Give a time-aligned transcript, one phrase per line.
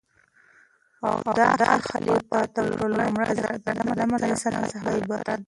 [1.05, 1.13] او
[1.63, 3.63] داخليفه تر ټولو لومړى دحضرت
[3.93, 5.39] ادم عليه السلام څخه عبارت دى